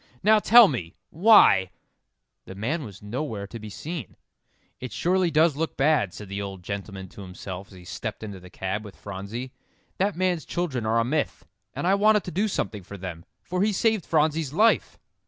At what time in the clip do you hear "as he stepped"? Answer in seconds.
7.67-8.23